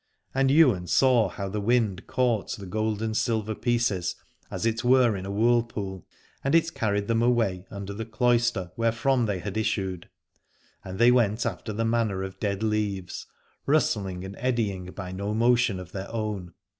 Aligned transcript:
And 0.33 0.49
Ywain 0.49 0.87
saw 0.87 1.29
how 1.29 1.47
the 1.47 1.61
wind 1.61 2.07
caught 2.07 2.53
the 2.57 2.65
gold 2.65 3.03
and 3.03 3.15
silver 3.15 3.53
pieces 3.53 4.15
as 4.49 4.65
it 4.65 4.83
were 4.83 5.15
in 5.15 5.27
a 5.27 5.31
whirlpool, 5.31 6.07
and 6.43 6.55
it 6.55 6.73
carried 6.73 7.07
them 7.07 7.21
away 7.21 7.67
under 7.69 7.93
the 7.93 8.05
cloister 8.05 8.71
wherefrom 8.75 9.27
they 9.27 9.37
had 9.37 9.57
issued: 9.57 10.09
and 10.83 10.97
they 10.97 11.11
went 11.11 11.45
after 11.45 11.71
the 11.71 11.85
manner 11.85 12.23
of 12.23 12.39
dead 12.39 12.63
leaves, 12.63 13.27
rustling 13.67 14.25
and 14.25 14.35
eddying 14.39 14.85
by 14.87 15.11
no 15.11 15.27
124 15.27 15.27
Alad 15.27 15.27
ore 15.27 15.35
motion 15.51 15.79
of 15.79 15.91
their 15.91 16.11
own. 16.11 16.53